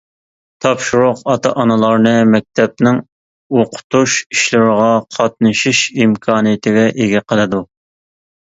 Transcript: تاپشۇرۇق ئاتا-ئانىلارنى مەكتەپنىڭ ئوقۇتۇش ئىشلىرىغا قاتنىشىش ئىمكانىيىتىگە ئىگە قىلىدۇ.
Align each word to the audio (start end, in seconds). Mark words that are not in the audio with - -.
تاپشۇرۇق 0.65 1.19
ئاتا-ئانىلارنى 1.33 2.13
مەكتەپنىڭ 2.29 2.97
ئوقۇتۇش 3.59 4.15
ئىشلىرىغا 4.37 4.89
قاتنىشىش 5.19 5.83
ئىمكانىيىتىگە 6.01 6.91
ئىگە 6.97 7.27
قىلىدۇ. 7.31 7.63